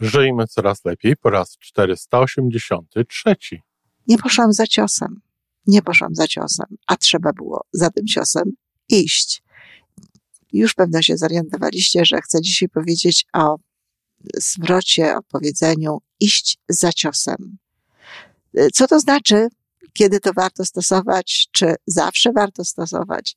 Żyjmy 0.00 0.46
coraz 0.46 0.84
lepiej 0.84 1.16
po 1.16 1.30
raz 1.30 1.58
483. 1.58 3.36
Nie 4.06 4.18
poszłam 4.18 4.52
za 4.52 4.66
ciosem. 4.66 5.20
Nie 5.66 5.82
poszłam 5.82 6.14
za 6.14 6.26
ciosem, 6.26 6.66
a 6.86 6.96
trzeba 6.96 7.32
było 7.32 7.64
za 7.72 7.90
tym 7.90 8.06
ciosem 8.06 8.52
iść. 8.88 9.42
Już 10.52 10.74
pewno 10.74 11.02
się 11.02 11.16
zorientowaliście, 11.16 12.04
że 12.04 12.20
chcę 12.20 12.40
dzisiaj 12.40 12.68
powiedzieć 12.68 13.26
o 13.32 13.56
zwrocie, 14.34 15.16
o 15.16 15.22
powiedzeniu 15.22 15.98
iść 16.20 16.58
za 16.68 16.92
ciosem. 16.92 17.56
Co 18.72 18.86
to 18.86 19.00
znaczy? 19.00 19.48
Kiedy 19.92 20.20
to 20.20 20.32
warto 20.32 20.64
stosować? 20.64 21.48
Czy 21.52 21.74
zawsze 21.86 22.32
warto 22.32 22.64
stosować? 22.64 23.36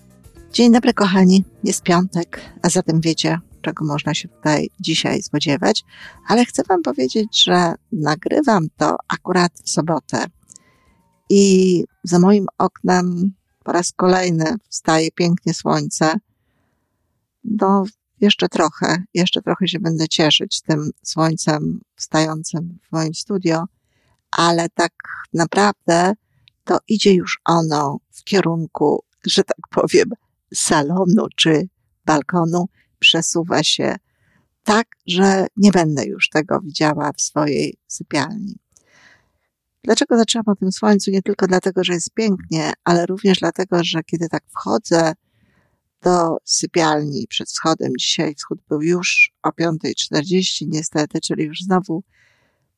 Dzień 0.53 0.71
dobry, 0.71 0.93
kochani. 0.93 1.45
Jest 1.63 1.83
piątek, 1.83 2.41
a 2.61 2.69
zatem 2.69 3.01
wiecie, 3.01 3.39
czego 3.61 3.85
można 3.85 4.13
się 4.13 4.27
tutaj 4.27 4.69
dzisiaj 4.79 5.21
spodziewać, 5.23 5.83
ale 6.27 6.45
chcę 6.45 6.63
Wam 6.69 6.81
powiedzieć, 6.81 7.43
że 7.43 7.73
nagrywam 7.91 8.67
to 8.77 8.95
akurat 9.07 9.51
w 9.65 9.69
sobotę 9.69 10.25
i 11.29 11.83
za 12.03 12.19
moim 12.19 12.45
oknem 12.57 13.33
po 13.63 13.71
raz 13.71 13.91
kolejny 13.91 14.55
wstaje 14.69 15.11
pięknie 15.11 15.53
słońce. 15.53 16.13
No, 17.43 17.83
jeszcze 18.21 18.49
trochę, 18.49 19.03
jeszcze 19.13 19.41
trochę 19.41 19.67
się 19.67 19.79
będę 19.79 20.07
cieszyć 20.07 20.61
tym 20.61 20.91
słońcem 21.03 21.81
wstającym 21.95 22.79
w 22.89 22.91
moim 22.91 23.13
studio, 23.13 23.65
ale 24.31 24.69
tak 24.69 24.93
naprawdę 25.33 26.13
to 26.63 26.77
idzie 26.87 27.13
już 27.13 27.39
ono 27.45 27.97
w 28.11 28.23
kierunku, 28.23 29.03
że 29.25 29.43
tak 29.43 29.67
powiem, 29.69 30.09
salonu 30.53 31.27
czy 31.35 31.67
balkonu 32.05 32.65
przesuwa 32.99 33.63
się 33.63 33.95
tak, 34.63 34.87
że 35.07 35.47
nie 35.57 35.71
będę 35.71 36.05
już 36.05 36.29
tego 36.29 36.59
widziała 36.59 37.11
w 37.13 37.21
swojej 37.21 37.77
sypialni. 37.87 38.55
Dlaczego 39.83 40.17
zaczęłam 40.17 40.45
o 40.47 40.55
tym 40.55 40.71
słońcu? 40.71 41.11
Nie 41.11 41.21
tylko 41.21 41.47
dlatego, 41.47 41.83
że 41.83 41.93
jest 41.93 42.13
pięknie, 42.13 42.73
ale 42.83 43.05
również 43.05 43.39
dlatego, 43.39 43.83
że 43.83 44.03
kiedy 44.03 44.29
tak 44.29 44.43
wchodzę 44.49 45.13
do 46.01 46.37
sypialni 46.45 47.27
przed 47.27 47.47
wschodem, 47.47 47.91
dzisiaj 47.99 48.35
wschód 48.35 48.59
był 48.69 48.81
już 48.81 49.33
o 49.43 49.49
5.40 49.49 50.65
niestety, 50.67 51.19
czyli 51.21 51.43
już 51.43 51.59
znowu 51.61 52.03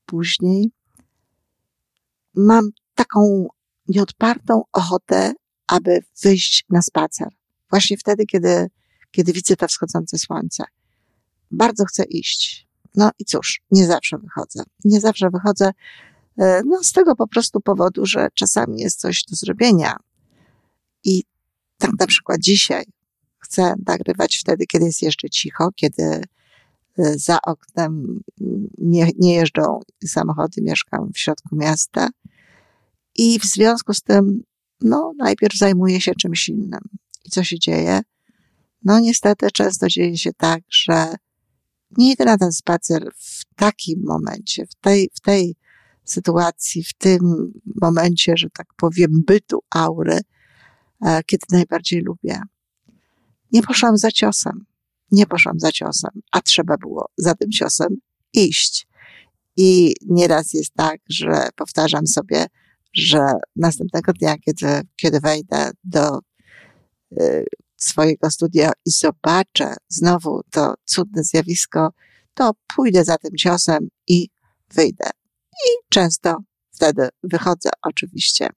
później, 0.06 0.72
mam 2.36 2.70
taką 2.96 3.48
nieodpartą 3.88 4.62
ochotę, 4.72 5.34
aby 5.68 6.00
wyjść 6.24 6.66
na 6.70 6.82
spacer 6.82 7.28
właśnie 7.74 7.98
wtedy, 7.98 8.26
kiedy, 8.26 8.68
kiedy 9.12 9.34
widzę 9.34 9.56
to 9.56 9.68
wschodzące 9.68 10.18
słońce. 10.18 10.64
Bardzo 11.52 11.86
chcę 11.86 12.04
iść. 12.04 12.68
No 12.96 13.12
i 13.20 13.26
cóż, 13.26 13.62
nie 13.72 13.88
zawsze 13.88 14.18
wychodzę. 14.18 14.64
Nie 14.86 15.00
zawsze 15.00 15.30
wychodzę, 15.30 15.72
e, 16.38 16.62
no 16.66 16.84
z 16.84 16.92
tego 16.92 17.16
po 17.16 17.28
prostu 17.28 17.62
powodu, 17.62 18.06
że 18.06 18.28
czasami 18.34 18.82
jest 18.82 19.00
coś 19.00 19.24
do 19.30 19.36
zrobienia. 19.36 19.96
I 21.04 21.24
tak 21.78 21.92
na 22.00 22.08
przykład 22.08 22.40
dzisiaj 22.40 22.84
chcę 23.40 23.74
nagrywać 23.88 24.38
wtedy, 24.38 24.66
kiedy 24.66 24.86
jest 24.86 25.02
jeszcze 25.02 25.30
cicho, 25.30 25.70
kiedy 25.76 26.04
e, 26.04 26.22
za 26.98 27.38
oknem 27.42 28.22
nie, 28.78 29.10
nie 29.20 29.36
jeżdżą 29.36 29.80
samochody, 30.06 30.62
mieszkam 30.62 31.12
w 31.14 31.20
środku 31.20 31.56
miasta. 31.56 32.10
I 33.16 33.40
w 33.40 33.44
związku 33.44 33.94
z 33.94 34.02
tym, 34.02 34.44
no, 34.82 35.14
najpierw 35.18 35.58
zajmuję 35.58 36.02
się 36.02 36.16
czymś 36.16 36.50
innym. 36.50 37.03
I 37.26 37.30
co 37.30 37.44
się 37.44 37.60
dzieje? 37.60 38.02
No 38.84 39.00
niestety 39.00 39.52
często 39.52 39.88
dzieje 39.88 40.18
się 40.18 40.34
tak, 40.34 40.62
że 40.70 41.16
nie 41.98 42.12
idę 42.12 42.26
na 42.26 42.38
ten 42.38 42.52
spacer 42.52 43.12
w 43.18 43.56
takim 43.56 44.04
momencie, 44.04 44.66
w 44.66 44.76
tej, 44.76 45.10
w 45.14 45.20
tej 45.20 45.56
sytuacji, 46.04 46.84
w 46.84 46.94
tym 46.94 47.54
momencie, 47.82 48.34
że 48.38 48.50
tak 48.50 48.68
powiem, 48.78 49.12
bytu 49.28 49.60
aury, 49.70 50.20
e, 51.06 51.24
kiedy 51.24 51.46
najbardziej 51.52 52.02
lubię. 52.02 52.42
Nie 53.52 53.64
poszłam 53.64 53.98
za 53.98 54.12
ciosem. 54.12 54.66
Nie 55.12 55.26
poszłam 55.26 55.60
za 55.60 55.72
ciosem, 55.72 56.12
a 56.32 56.42
trzeba 56.42 56.78
było 56.78 57.10
za 57.18 57.36
tym 57.36 57.52
ciosem 57.52 57.88
iść. 58.34 58.88
I 59.58 59.94
nieraz 60.06 60.54
jest 60.54 60.74
tak, 60.74 61.00
że 61.10 61.50
powtarzam 61.56 62.08
sobie, 62.08 62.46
że 62.94 63.20
następnego 63.56 64.14
dnia, 64.14 64.36
kiedy, 64.38 64.82
kiedy 64.96 65.20
wejdę 65.20 65.72
do 65.84 66.20
swojego 67.78 68.32
studia 68.32 68.72
i 68.86 68.92
zobaczę 68.92 69.76
znowu 69.90 70.42
to 70.52 70.74
cudne 70.86 71.24
zjawisko, 71.24 71.94
to 72.34 72.52
pójdę 72.76 73.04
za 73.04 73.18
tym 73.18 73.32
ciosem 73.38 73.88
i 74.08 74.30
wyjdę. 74.74 75.10
I 75.54 75.70
często 75.90 76.38
wtedy 76.72 77.10
wychodzę, 77.24 77.70
oczywiście. 77.82 78.50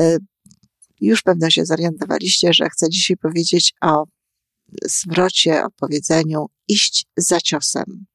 Y, 0.00 0.18
już 1.00 1.22
pewno 1.22 1.50
się 1.50 1.64
zorientowaliście, 1.66 2.52
że 2.52 2.68
chcę 2.70 2.88
dzisiaj 2.90 3.16
powiedzieć 3.16 3.74
o 3.80 4.04
zwrocie, 4.84 5.64
o 5.64 5.70
powiedzeniu 5.70 6.46
iść 6.68 7.06
za 7.16 7.40
ciosem. 7.40 8.06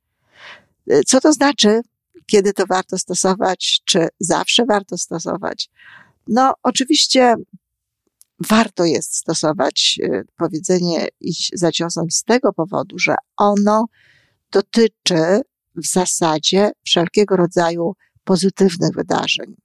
Y, 0.92 1.02
co 1.08 1.22
to 1.22 1.34
znaczy? 1.34 1.82
Kiedy 2.26 2.54
to 2.54 2.66
warto 2.66 2.98
stosować? 2.98 3.82
Czy 3.86 4.08
zawsze 4.20 4.66
warto 4.66 4.98
stosować? 4.98 5.70
No, 6.28 6.54
oczywiście 6.64 7.36
warto 8.50 8.86
jest 8.86 9.16
stosować 9.16 10.00
e, 10.04 10.24
powiedzenie 10.38 11.08
iść 11.20 11.52
za 11.54 11.72
ciosem 11.72 12.12
z 12.12 12.24
tego 12.24 12.54
powodu, 12.54 13.00
że 13.00 13.16
ono 13.38 13.86
dotyczy 14.52 15.42
w 15.76 15.88
zasadzie 15.88 16.72
wszelkiego 16.84 17.36
rodzaju 17.36 17.96
pozytywnych 18.24 18.92
wydarzeń. 18.96 19.56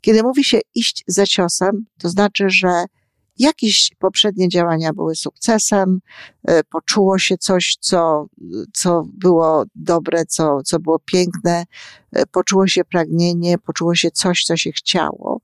Kiedy 0.00 0.22
mówi 0.22 0.44
się 0.44 0.60
iść 0.74 1.04
za 1.06 1.26
ciosem, 1.26 1.86
to 1.98 2.08
znaczy, 2.08 2.44
że 2.48 2.84
jakieś 3.38 3.90
poprzednie 3.98 4.48
działania 4.48 4.92
były 4.92 5.16
sukcesem, 5.16 6.00
e, 6.48 6.64
poczuło 6.64 7.18
się 7.18 7.38
coś, 7.38 7.76
co, 7.80 8.26
co 8.74 9.04
było 9.12 9.64
dobre, 9.74 10.26
co, 10.26 10.62
co 10.62 10.78
było 10.78 10.98
piękne, 10.98 11.64
e, 12.12 12.26
poczuło 12.26 12.66
się 12.66 12.84
pragnienie, 12.84 13.58
poczuło 13.58 13.94
się 13.94 14.10
coś, 14.10 14.44
co 14.44 14.56
się 14.56 14.72
chciało, 14.72 15.40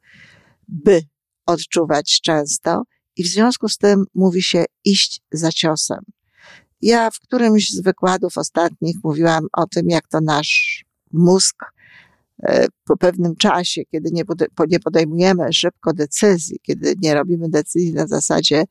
by 0.69 1.03
odczuwać 1.47 2.20
często 2.20 2.82
i 3.16 3.25
w 3.25 3.26
związku 3.26 3.69
z 3.69 3.78
tym 3.78 4.04
mówi 4.14 4.42
się 4.42 4.64
iść 4.84 5.20
za 5.32 5.53
ciosem. 5.53 5.98
Ja 6.82 7.10
w 7.10 7.20
którymś 7.20 7.70
z 7.70 7.82
wykładów 7.82 8.38
ostatnich 8.38 8.97
mówiłam 9.04 9.47
o 9.52 9.66
tym, 9.66 9.88
jak 9.88 10.08
to 10.08 10.20
nasz 10.20 10.84
mózg 11.12 11.56
e, 12.42 12.66
po 12.84 12.97
pewnym 12.97 13.36
czasie, 13.36 13.82
kiedy 13.84 14.10
nie 14.69 14.81
podejmujemy 14.81 15.52
szybko 15.52 15.92
decyzji, 15.92 16.58
kiedy 16.62 16.94
nie 17.02 17.14
robimy 17.14 17.48
decyzji 17.48 17.94
na 17.94 18.06
zasadzie 18.06 18.64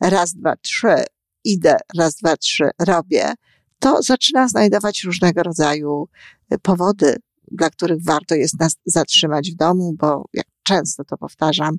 raz, 0.00 0.34
dwa, 0.34 0.56
trzy, 0.56 1.04
idę, 1.44 1.76
raz, 1.98 2.14
dwa, 2.14 2.36
trzy, 2.36 2.70
robię, 2.78 3.32
to 3.78 4.02
zaczyna 4.02 4.48
znajdować 4.48 5.04
różnego 5.04 5.42
rodzaju 5.42 6.08
e, 6.50 6.58
powody, 6.58 7.16
dla 7.50 7.70
których 7.70 8.04
warto 8.04 8.34
jest 8.34 8.60
nas 8.60 8.76
zatrzymać 8.86 9.50
w 9.50 9.56
domu, 9.56 9.94
bo 9.98 10.24
jak 10.32 10.46
często 10.64 11.04
to 11.04 11.16
powtarzam, 11.16 11.76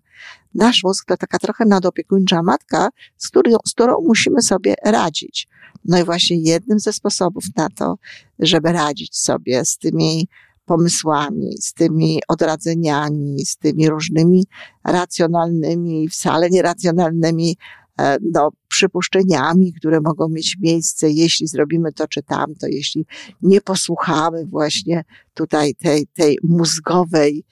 nasz 0.53 0.83
mózg 0.83 1.05
to 1.07 1.17
taka 1.17 1.39
trochę 1.39 1.65
nadopiekuńcza 1.65 2.43
matka, 2.43 2.89
z 3.17 3.27
którą, 3.27 3.51
z 3.65 3.71
którą 3.71 4.01
musimy 4.01 4.41
sobie 4.41 4.75
radzić. 4.85 5.47
No 5.85 5.99
i 5.99 6.03
właśnie 6.03 6.37
jednym 6.37 6.79
ze 6.79 6.93
sposobów 6.93 7.43
na 7.55 7.69
to, 7.69 7.97
żeby 8.39 8.71
radzić 8.71 9.17
sobie 9.17 9.65
z 9.65 9.77
tymi 9.77 10.27
pomysłami, 10.65 11.57
z 11.61 11.73
tymi 11.73 12.19
odradzeniami, 12.27 13.45
z 13.45 13.57
tymi 13.57 13.89
różnymi 13.89 14.45
racjonalnymi, 14.83 16.09
wcale 16.09 16.49
nieracjonalnymi 16.49 17.57
e, 17.99 18.17
no, 18.33 18.51
przypuszczeniami, 18.67 19.73
które 19.73 20.01
mogą 20.01 20.29
mieć 20.29 20.57
miejsce, 20.61 21.09
jeśli 21.09 21.47
zrobimy 21.47 21.93
to 21.93 22.07
czy 22.07 22.23
tamto, 22.23 22.67
jeśli 22.67 23.05
nie 23.41 23.61
posłuchamy 23.61 24.45
właśnie 24.45 25.03
tutaj 25.33 25.75
tej, 25.75 26.07
tej 26.07 26.37
mózgowej 26.43 27.45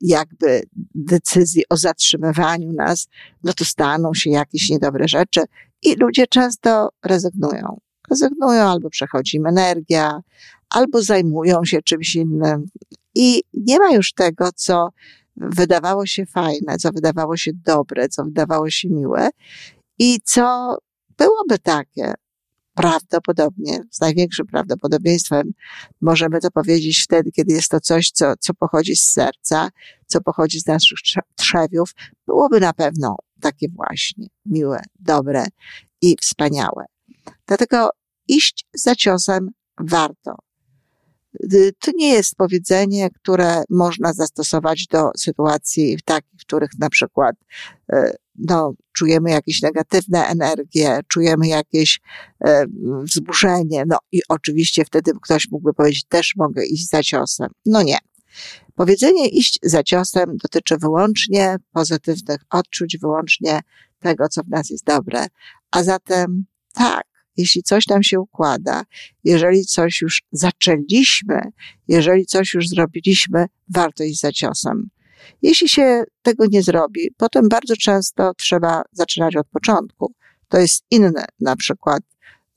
jakby 0.00 0.62
decyzji 0.94 1.64
o 1.68 1.76
zatrzymywaniu 1.76 2.72
nas, 2.72 3.08
no 3.44 3.52
to 3.52 3.64
staną 3.64 4.14
się 4.14 4.30
jakieś 4.30 4.70
niedobre 4.70 5.08
rzeczy 5.08 5.40
i 5.82 5.94
ludzie 5.94 6.26
często 6.26 6.88
rezygnują. 7.04 7.80
Rezygnują 8.10 8.62
albo 8.62 8.90
przechodzi 8.90 9.36
im 9.36 9.46
energia, 9.46 10.20
albo 10.70 11.02
zajmują 11.02 11.64
się 11.64 11.82
czymś 11.82 12.14
innym 12.14 12.66
i 13.14 13.42
nie 13.54 13.78
ma 13.78 13.90
już 13.90 14.12
tego, 14.12 14.50
co 14.54 14.88
wydawało 15.36 16.06
się 16.06 16.26
fajne, 16.26 16.76
co 16.78 16.90
wydawało 16.92 17.36
się 17.36 17.50
dobre, 17.54 18.08
co 18.08 18.24
wydawało 18.24 18.70
się 18.70 18.88
miłe 18.88 19.28
i 19.98 20.18
co 20.24 20.76
byłoby 21.18 21.58
takie, 21.58 22.14
prawdopodobnie, 22.74 23.80
z 23.90 24.00
największym 24.00 24.46
prawdopodobieństwem 24.46 25.52
możemy 26.00 26.40
to 26.40 26.50
powiedzieć 26.50 27.00
wtedy, 27.04 27.30
kiedy 27.32 27.52
jest 27.52 27.68
to 27.68 27.80
coś, 27.80 28.10
co, 28.10 28.32
co 28.40 28.54
pochodzi 28.54 28.96
z 28.96 29.10
serca, 29.10 29.68
co 30.06 30.20
pochodzi 30.20 30.60
z 30.60 30.66
naszych 30.66 30.98
trzewiów, 31.36 31.94
byłoby 32.26 32.60
na 32.60 32.72
pewno 32.72 33.16
takie 33.40 33.66
właśnie 33.68 34.26
miłe, 34.46 34.82
dobre 34.98 35.46
i 36.02 36.16
wspaniałe. 36.20 36.84
Dlatego 37.46 37.90
iść 38.28 38.66
za 38.74 38.94
ciosem 38.94 39.50
warto. 39.80 40.34
To 41.78 41.90
nie 41.94 42.08
jest 42.08 42.36
powiedzenie, 42.36 43.10
które 43.10 43.62
można 43.70 44.12
zastosować 44.12 44.86
do 44.86 45.10
sytuacji 45.18 45.98
takich, 46.04 46.40
w 46.40 46.44
których 46.44 46.70
na 46.78 46.90
przykład 46.90 47.36
e, 47.92 48.14
no, 48.48 48.72
czujemy 48.92 49.30
jakieś 49.30 49.62
negatywne 49.62 50.26
energie, 50.26 51.00
czujemy 51.08 51.48
jakieś 51.48 52.00
e, 52.44 52.66
wzburzenie, 53.02 53.84
no 53.86 53.98
i 54.12 54.20
oczywiście 54.28 54.84
wtedy 54.84 55.12
ktoś 55.22 55.48
mógłby 55.50 55.74
powiedzieć, 55.74 56.04
też 56.08 56.32
mogę 56.36 56.66
iść 56.66 56.88
za 56.88 57.02
ciosem. 57.02 57.48
No 57.66 57.82
nie. 57.82 57.98
Powiedzenie 58.74 59.28
iść 59.28 59.58
za 59.62 59.82
ciosem 59.82 60.36
dotyczy 60.36 60.76
wyłącznie 60.76 61.56
pozytywnych 61.72 62.40
odczuć, 62.50 62.98
wyłącznie 62.98 63.60
tego, 63.98 64.28
co 64.28 64.42
w 64.42 64.48
nas 64.48 64.70
jest 64.70 64.84
dobre. 64.84 65.26
A 65.70 65.82
zatem 65.82 66.44
tak, 66.74 67.04
jeśli 67.36 67.62
coś 67.62 67.86
nam 67.86 68.02
się 68.02 68.20
układa, 68.20 68.82
jeżeli 69.24 69.64
coś 69.64 70.00
już 70.00 70.22
zaczęliśmy, 70.32 71.40
jeżeli 71.88 72.26
coś 72.26 72.54
już 72.54 72.68
zrobiliśmy, 72.68 73.46
warto 73.68 74.04
iść 74.04 74.20
za 74.20 74.32
ciosem. 74.32 74.90
Jeśli 75.42 75.68
się 75.68 76.04
tego 76.22 76.44
nie 76.50 76.62
zrobi, 76.62 77.10
potem 77.16 77.48
bardzo 77.48 77.76
często 77.76 78.32
trzeba 78.34 78.82
zaczynać 78.92 79.36
od 79.36 79.46
początku. 79.48 80.14
To 80.48 80.58
jest 80.58 80.84
inny, 80.90 81.24
na 81.40 81.56
przykład, 81.56 82.02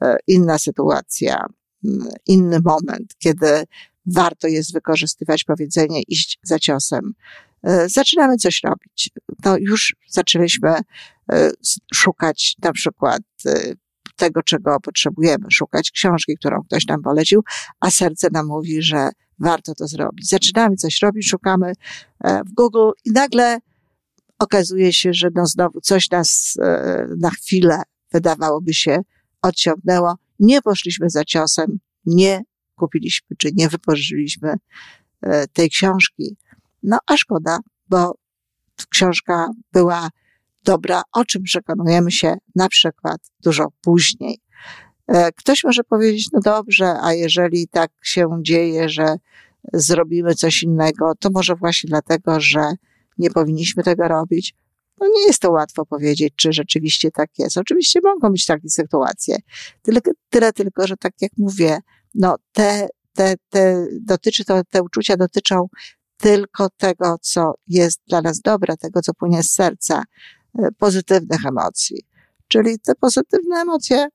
e, 0.01 0.17
inna 0.27 0.57
sytuacja, 0.57 1.45
mm, 1.85 2.07
inny 2.27 2.59
moment, 2.65 3.15
kiedy 3.17 3.63
warto 4.05 4.47
jest 4.47 4.73
wykorzystywać 4.73 5.43
powiedzenie 5.43 6.01
iść 6.07 6.39
za 6.43 6.59
ciosem. 6.59 7.13
E, 7.63 7.89
zaczynamy 7.89 8.37
coś 8.37 8.61
robić. 8.63 9.09
To 9.43 9.57
już 9.57 9.95
zaczęliśmy 10.07 10.69
e, 11.31 11.51
szukać 11.93 12.55
na 12.63 12.73
przykład 12.73 13.21
tego, 14.23 14.43
czego 14.43 14.79
potrzebujemy, 14.79 15.45
szukać 15.51 15.91
książki, 15.91 16.35
którą 16.37 16.63
ktoś 16.63 16.87
nam 16.87 17.01
polecił, 17.01 17.43
a 17.79 17.91
serce 17.91 18.27
nam 18.31 18.47
mówi, 18.47 18.81
że 18.81 19.09
warto 19.39 19.73
to 19.75 19.87
zrobić. 19.87 20.29
Zaczynamy 20.29 20.75
coś 20.75 21.01
robić, 21.01 21.29
szukamy 21.29 21.73
e, 22.23 22.41
w 22.43 22.53
Google 22.53 22.89
i 23.05 23.11
nagle 23.11 23.59
okazuje 24.39 24.93
się, 24.93 25.13
że 25.13 25.29
no 25.35 25.45
znowu 25.45 25.81
coś 25.81 26.09
nas 26.09 26.53
e, 26.61 27.07
na 27.19 27.29
chwilę 27.29 27.81
wydawałoby 28.11 28.73
się 28.73 29.01
odciągnęło. 29.41 30.15
Nie 30.39 30.61
poszliśmy 30.61 31.09
za 31.09 31.23
ciosem, 31.23 31.79
nie 32.05 32.41
kupiliśmy 32.75 33.35
czy 33.37 33.49
nie 33.53 33.69
wypożyczyliśmy 33.69 34.53
e, 35.21 35.47
tej 35.47 35.69
książki. 35.69 36.37
No 36.83 36.97
a 37.07 37.17
szkoda, 37.17 37.59
bo 37.89 38.15
książka 38.89 39.47
była 39.73 40.09
dobra, 40.63 41.01
o 41.11 41.25
czym 41.25 41.43
przekonujemy 41.43 42.11
się 42.11 42.35
na 42.55 42.69
przykład 42.69 43.21
dużo 43.43 43.67
później. 43.81 44.39
E, 45.07 45.31
ktoś 45.31 45.63
może 45.63 45.83
powiedzieć, 45.83 46.27
no 46.33 46.39
dobrze, 46.39 46.95
a 47.01 47.13
jeżeli 47.13 47.67
tak 47.67 47.91
się 48.03 48.29
dzieje, 48.41 48.89
że 48.89 49.15
zrobimy 49.73 50.35
coś 50.35 50.63
innego, 50.63 51.11
to 51.19 51.29
może 51.33 51.55
właśnie 51.55 51.87
dlatego, 51.87 52.39
że 52.39 52.61
nie 53.17 53.29
powinniśmy 53.29 53.83
tego 53.83 54.07
robić. 54.07 54.55
No 54.99 55.07
nie 55.07 55.27
jest 55.27 55.39
to 55.39 55.51
łatwo 55.51 55.85
powiedzieć, 55.85 56.33
czy 56.35 56.53
rzeczywiście 56.53 57.11
tak 57.11 57.29
jest. 57.37 57.57
Oczywiście 57.57 57.99
mogą 58.03 58.29
być 58.29 58.45
takie 58.45 58.69
sytuacje. 58.69 59.37
Tyle, 59.81 59.99
tyle 60.29 60.53
tylko, 60.53 60.87
że 60.87 60.97
tak 60.97 61.13
jak 61.21 61.31
mówię, 61.37 61.79
no 62.15 62.35
te, 62.51 62.87
te, 63.13 63.35
te, 63.49 63.87
dotyczy 64.01 64.45
to, 64.45 64.61
te 64.69 64.83
uczucia 64.83 65.17
dotyczą 65.17 65.67
tylko 66.17 66.69
tego, 66.77 67.15
co 67.21 67.53
jest 67.67 68.01
dla 68.07 68.21
nas 68.21 68.39
dobre, 68.39 68.77
tego, 68.77 69.01
co 69.01 69.13
płynie 69.13 69.43
z 69.43 69.51
serca, 69.51 70.03
pozytywnych 70.77 71.45
emocji. 71.45 71.97
Czyli 72.47 72.79
te 72.79 72.95
pozytywne 72.95 73.55
emocje 73.61 74.07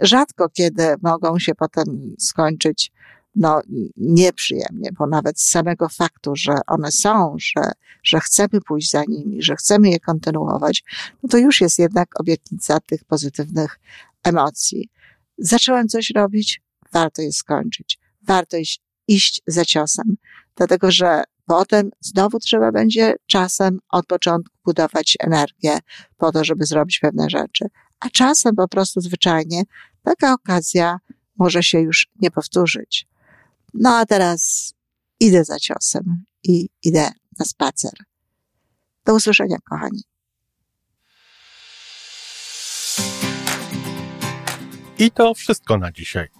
rzadko 0.00 0.48
kiedy 0.48 0.94
mogą 1.02 1.38
się 1.38 1.54
potem 1.54 2.14
skończyć 2.18 2.92
no, 3.34 3.60
nieprzyjemnie, 3.96 4.90
bo 4.98 5.06
nawet 5.06 5.40
z 5.40 5.50
samego 5.50 5.88
faktu, 5.88 6.36
że 6.36 6.54
one 6.66 6.92
są, 6.92 7.36
że, 7.38 7.72
że 8.02 8.20
chcemy 8.20 8.60
pójść 8.66 8.90
za 8.90 9.02
nimi, 9.08 9.42
że 9.42 9.56
chcemy 9.56 9.88
je 9.88 10.00
kontynuować, 10.00 10.84
no 11.22 11.28
to 11.28 11.38
już 11.38 11.60
jest 11.60 11.78
jednak 11.78 12.20
obietnica 12.20 12.80
tych 12.80 13.04
pozytywnych 13.04 13.80
emocji. 14.24 14.88
Zaczęłam 15.38 15.88
coś 15.88 16.10
robić, 16.10 16.62
warto 16.92 17.22
je 17.22 17.32
skończyć. 17.32 17.98
Warto 18.22 18.56
iść, 18.56 18.80
iść 19.08 19.42
za 19.46 19.64
ciosem, 19.64 20.16
dlatego 20.56 20.90
że 20.90 21.22
potem 21.50 21.90
znowu 22.00 22.38
trzeba 22.38 22.72
będzie 22.72 23.14
czasem 23.26 23.78
od 23.88 24.06
początku 24.06 24.56
budować 24.64 25.16
energię 25.20 25.78
po 26.16 26.32
to, 26.32 26.44
żeby 26.44 26.66
zrobić 26.66 26.98
pewne 26.98 27.30
rzeczy. 27.30 27.64
A 28.00 28.10
czasem 28.10 28.56
po 28.56 28.68
prostu 28.68 29.00
zwyczajnie 29.00 29.62
taka 30.02 30.32
okazja 30.32 30.98
może 31.36 31.62
się 31.62 31.80
już 31.80 32.08
nie 32.20 32.30
powtórzyć. 32.30 33.06
No 33.74 33.96
a 33.96 34.06
teraz 34.06 34.72
idę 35.20 35.44
za 35.44 35.58
ciosem 35.58 36.24
i 36.42 36.68
idę 36.82 37.10
na 37.38 37.44
spacer. 37.44 37.92
Do 39.04 39.14
usłyszenia, 39.14 39.56
kochani. 39.70 40.02
I 44.98 45.10
to 45.10 45.34
wszystko 45.34 45.78
na 45.78 45.92
dzisiaj. 45.92 46.39